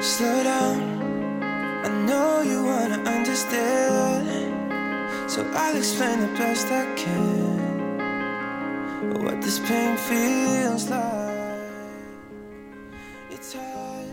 [0.00, 0.78] Slow down,
[1.84, 4.28] I know you wanna understand.
[5.28, 7.58] So I'll explain the best I can.
[9.22, 11.58] What this pain feels like.
[13.30, 14.06] It's hard,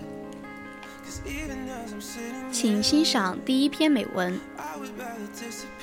[1.03, 4.39] cause even as I'm sitting 请欣赏第一篇美文。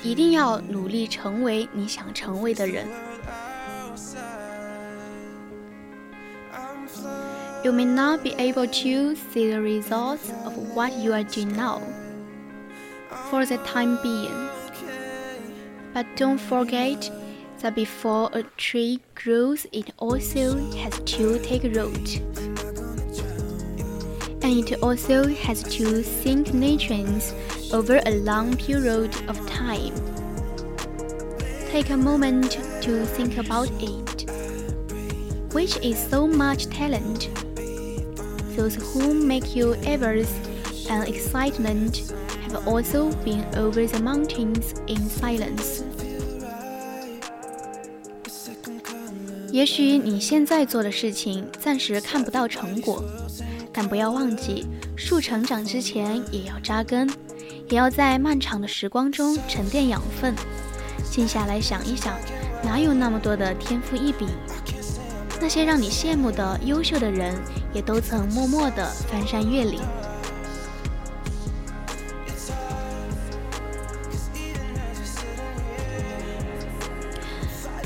[0.03, 2.85] 一定要努力成为你想成为的人。
[7.63, 11.79] You may not be able to see the results of what you are doing now
[13.29, 14.49] for the time being.
[15.93, 17.09] But don't forget
[17.59, 22.19] that before a tree grows, it also has to take root.
[24.43, 27.33] And it also has to sink nutrients
[27.71, 29.95] over a long period of time.
[31.69, 34.29] Take a moment to think about it.
[35.53, 37.42] Which is so much talent?
[38.55, 40.29] Those who make you avarice
[40.87, 42.13] and excitement
[42.47, 45.81] have also been over the mountains in silence.
[49.51, 53.03] 也许你现在做的事情暂时看不到成果，
[53.71, 54.65] 但不要忘记，
[54.95, 57.09] 树成长之前也要扎根，
[57.69, 60.35] 也要在漫长的时光中沉淀养分。
[61.11, 62.17] 静下来想一想，
[62.63, 64.27] 哪有那么多的天赋异禀？
[65.42, 67.34] 那些让你羡慕的优秀的人，
[67.72, 69.80] 也都曾默默地翻山越岭。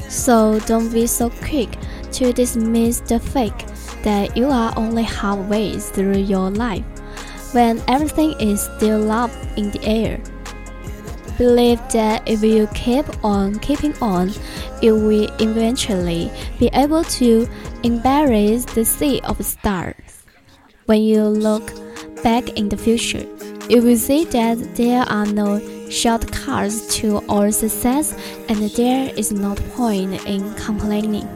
[0.09, 1.69] So don't be so quick
[2.13, 3.67] to dismiss the fact
[4.05, 6.85] that you are only halfway through your life
[7.53, 10.21] when everything is still up in the air.
[11.39, 14.33] Believe that if you keep on keeping on,
[14.81, 17.49] you will eventually be able to
[17.83, 19.95] embrace the sea of stars.
[20.87, 21.73] When you look
[22.23, 23.27] back in the future,
[23.69, 28.15] you will see that there are no shortcuts to our success
[28.49, 31.27] and there is no point in complaining.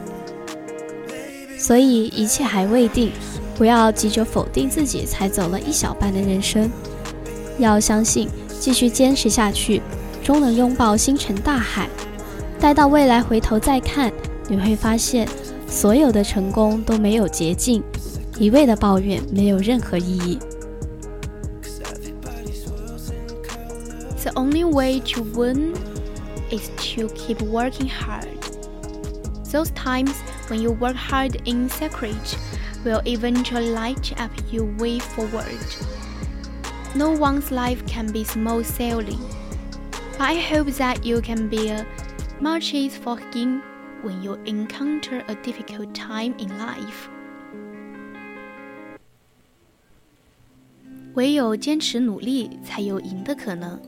[1.57, 3.11] 所以一切还未定，
[3.57, 6.69] 不要急着否定自己才走了一小半的人生。
[7.57, 9.81] 要相信，继续坚持下去，
[10.23, 11.89] 终能拥抱星辰大海。
[12.59, 14.11] 待到未来回头再看，
[14.49, 15.27] 你会发现，
[15.67, 17.83] 所有的成功都没有捷径，
[18.37, 20.39] 一味的抱怨没有任何意义。
[24.23, 25.73] The only way to win
[26.49, 28.27] is to keep working hard.
[29.51, 30.11] Those times
[30.49, 32.37] when you work hard in secret
[32.83, 35.57] will eventually light up your way forward.
[36.93, 39.40] No one's life can be smooth sailing, but
[40.18, 41.84] I hope that you can bear
[42.40, 43.60] much is for him
[44.02, 47.08] when you encounter a difficult time in life.
[51.14, 53.80] 唯有坚持努力，才有赢的可能。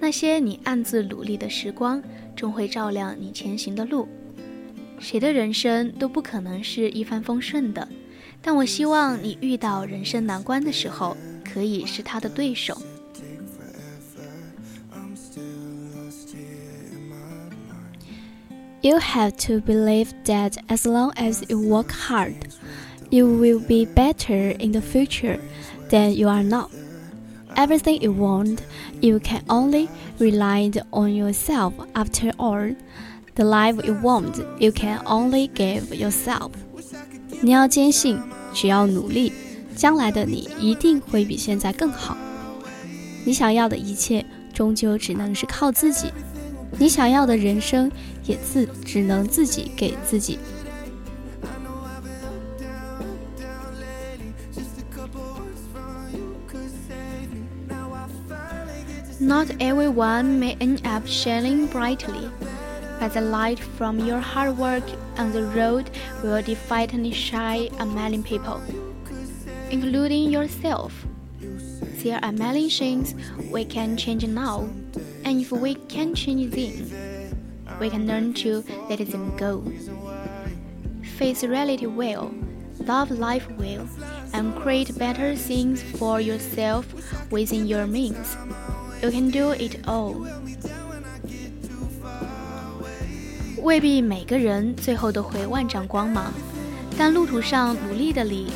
[0.00, 2.02] 那些你暗自努力的时光，
[2.34, 4.08] 终会照亮你前行的路。
[4.98, 7.86] 谁的人生都不可能是一帆风顺的，
[8.40, 12.80] 但我希望你遇到人生难关的时候，可以是他的对手。
[18.81, 22.35] You have to believe that as long as you work hard,
[23.09, 25.39] you will be better in the future
[25.89, 26.69] than you are now.
[27.55, 28.59] Everything you want,
[29.01, 29.89] you can only
[30.19, 32.75] rely on yourself after all.
[33.35, 36.51] The life you want, you can only give yourself.
[37.41, 38.19] 你要坚信，
[38.53, 39.31] 只要努力，
[39.75, 42.15] 将来的你一定会比现在更好。
[43.25, 46.11] 你想要的一切，终究只能是靠自己。
[46.79, 47.91] 你想要的人生，
[48.25, 50.39] 也自只能自己给自己。
[59.19, 62.29] Not everyone may end up shining brightly,
[62.99, 64.83] but the light from your hard work
[65.17, 65.89] on the road
[66.23, 68.61] will definitely shine on many people,
[69.69, 70.91] including yourself.
[72.03, 73.15] There are many things
[73.51, 74.69] we can change now,
[75.27, 77.10] And if we can change them,
[77.81, 79.63] we can learn to let them go.
[81.17, 82.31] Face reality well,
[82.85, 83.87] love life well,
[84.33, 86.85] and create better things for yourself
[87.31, 88.37] within your means.
[89.01, 90.15] You can do it all.
[93.63, 96.31] 未必每个人最后都会万丈光芒，
[96.97, 98.51] 但路途上努力的你，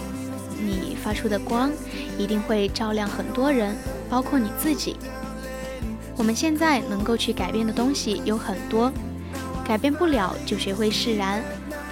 [0.63, 1.71] 你发出的光
[2.17, 3.75] 一定会照亮很多人，
[4.09, 4.95] 包括你自己。
[6.15, 8.91] 我们现在能够去改变的东西有很多，
[9.66, 11.42] 改变不了就学会释然，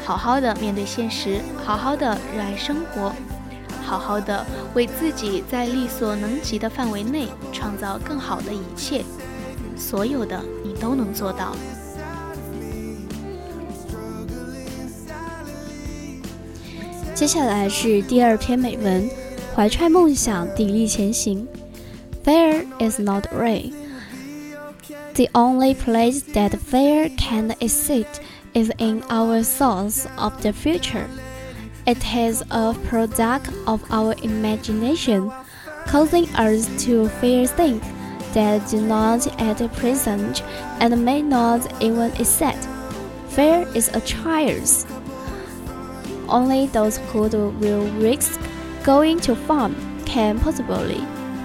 [0.04, 3.12] 好好的面对现实，好好的热爱生活，
[3.82, 9.02] 好好的为自己在力所能及的范围内创造更好的一切，
[9.76, 11.56] 所有的你都能做到。
[17.14, 19.08] 接下来是第二篇美文，
[19.54, 21.46] 怀揣梦想，砥砺前行。
[22.24, 23.72] Fear is not rain.
[25.14, 28.20] The only place that fear can exist
[28.52, 31.08] is in our thoughts of the future.
[31.86, 35.30] It is a product of our imagination,
[35.86, 37.84] causing us to fear things
[38.32, 40.42] that do not at present
[40.80, 42.68] and may not even exist.
[43.28, 44.84] Fear is a choice.
[46.28, 48.40] Only those who will risk
[48.82, 49.76] going to farm
[50.06, 50.98] can possibly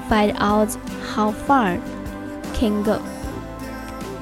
[0.09, 0.73] find out
[1.13, 1.77] how far
[2.55, 2.99] can go.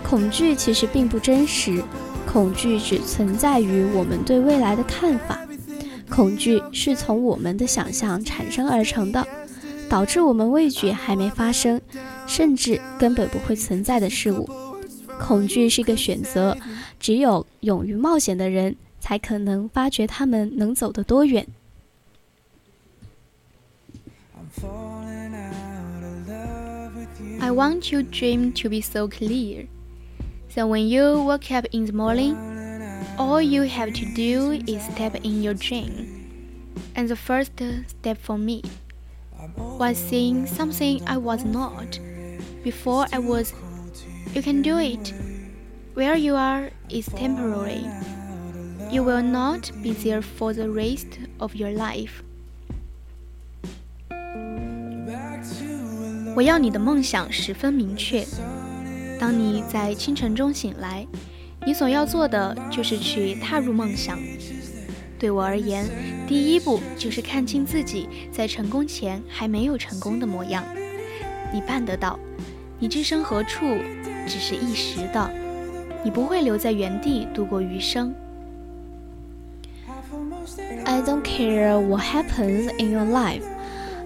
[0.07, 1.83] 恐惧其实并不真实，
[2.25, 5.45] 恐惧只存在于我们对未来的看法。
[6.09, 9.27] 恐惧是从我们的想象产生而成的，
[9.89, 11.81] 导致我们畏惧还没发生，
[12.25, 14.49] 甚至根本不会存在的事物。
[15.19, 16.57] 恐惧是个选择，
[16.99, 18.75] 只有勇于冒险的人。
[18.99, 21.47] 才可能发觉他们能走得多远。
[27.39, 29.67] I want your dream to be so clear.
[30.48, 32.36] So when you wake up in the morning,
[33.18, 36.72] all you have to do is step in your dream.
[36.94, 37.52] And the first
[37.86, 38.62] step for me
[39.56, 41.98] was seeing something I was not.
[42.62, 43.54] Before I was,
[44.34, 45.12] you can do it.
[45.94, 47.86] Where you are is temporary.
[48.90, 52.22] You will not be there for the rest of your life.
[56.34, 58.24] 我要你的梦想十分明确。
[59.19, 61.05] 当你在清晨中醒来，
[61.65, 64.19] 你所要做的就是去踏入梦想。
[65.19, 65.85] 对我而言，
[66.27, 70.63] 第一步就是看清自己在成功前还没有成功的模样。
[71.51, 72.19] 你办得到，
[72.77, 73.65] 你置身何处
[74.27, 75.31] 只是一时的，
[76.03, 78.13] 你不会留在原地度过余生。
[80.85, 83.43] I don't care what happens in your life.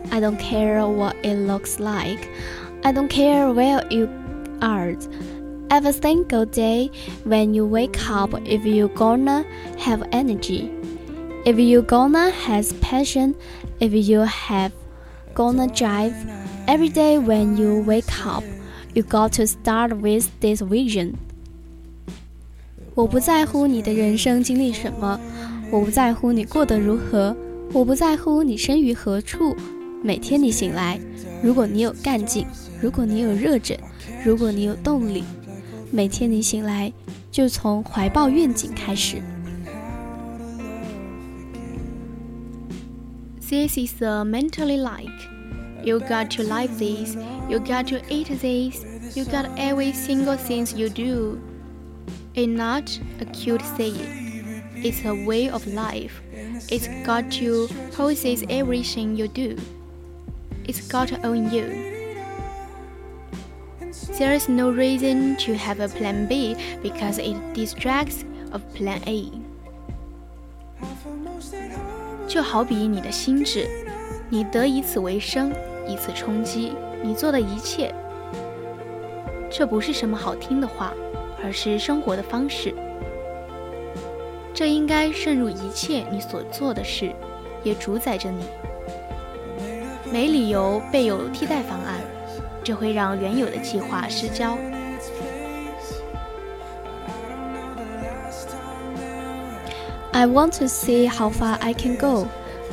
[0.10, 2.28] I don't care what it looks like.
[2.84, 4.08] I don't care where you
[4.61, 4.97] are.
[5.69, 6.91] Every single day
[7.25, 9.45] when you wake up, if you gonna
[9.79, 10.71] have energy,
[11.45, 13.35] if you gonna has passion,
[13.81, 14.73] if you have
[15.35, 16.15] gonna drive,
[16.67, 18.45] every day when you wake up,
[18.95, 21.15] you got to start with this vision.
[22.95, 25.21] 我不在乎你的人生经历什么。
[25.71, 27.37] 我不在乎你过得如何，
[27.73, 29.55] 我不在乎你身于何处。
[30.03, 31.01] 每天你醒来，
[31.43, 32.47] 如果你有干劲，
[32.81, 33.77] 如果你有热忱，
[34.25, 35.25] 如果你有动力，
[35.91, 36.93] 每天你醒来
[37.31, 39.23] 就从怀抱愿景开始。
[43.49, 45.13] This is a mentally like.
[45.85, 47.17] You got to like this.
[47.49, 48.85] You got to eat this.
[49.15, 51.39] You got every single thing you do.
[52.35, 54.53] It's not a cute saying.
[54.83, 56.21] It's a way of life.
[56.69, 59.57] It's got to process everything you do.
[60.67, 62.00] It's got to own you.
[64.18, 69.32] There is no reason to have a plan B because it distracts of plan A.
[72.28, 73.68] 就好比你的心智，
[74.30, 75.52] 你得以此为生，
[75.88, 77.94] 以此充饥，你做的一切，
[79.50, 80.94] 这不是什么好听的话，
[81.44, 82.74] 而是生活的方式。
[84.54, 87.12] 这应该渗入一切你所做的事，
[87.64, 88.44] 也主宰着你。
[90.12, 92.01] 没理由备有替代方案，
[92.71, 94.57] 这会让原有的计划失焦。
[100.13, 102.27] I want to see how far I can go.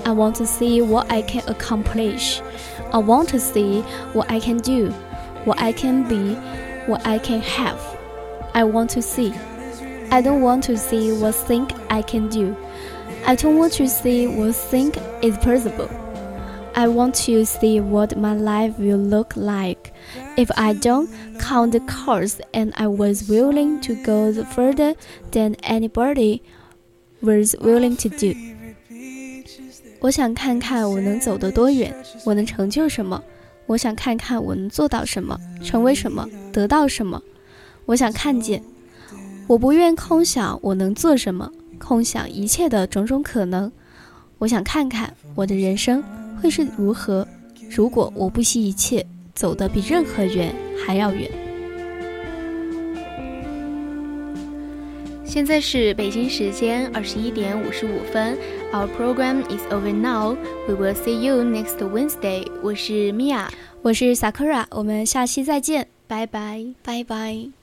[0.05, 2.41] I want to see what I can accomplish.
[2.91, 3.81] I want to see
[4.13, 4.91] what I can do,
[5.45, 6.35] what I can be,
[6.87, 7.79] what I can have.
[8.53, 9.33] I want to see.
[10.09, 12.55] I don't want to see what think I can do.
[13.25, 15.89] I don't want to see what think is possible.
[16.77, 19.93] I want to see what my life will look like
[20.35, 21.07] if I don't
[21.39, 24.95] count the cost and I was willing to go further
[25.31, 26.41] than anybody
[27.21, 28.33] was willing to do.
[29.99, 31.93] 我想看看我能走得多远，
[32.25, 33.23] 我能成就什么。
[33.67, 37.21] 我想看看我能做到什么，成为什么，得到什么。
[37.85, 38.61] 我想看见，
[39.47, 43.71] 我不愿空想我能做什么，空想一切的种种可能。
[44.39, 46.03] 我想看看我的人生
[46.40, 47.26] 会是如何，
[47.70, 49.04] 如果我不惜一切
[49.34, 50.54] 走得比任何远
[50.86, 51.30] 还要远。
[55.24, 58.36] 现在是北京时间二十一点五十五分。
[58.72, 60.36] Our program is over now.
[60.66, 62.50] We will see you next Wednesday.
[62.62, 63.48] 我是 Mia，
[63.82, 67.57] 我是 Sakura，我们下期再见，拜拜，拜拜。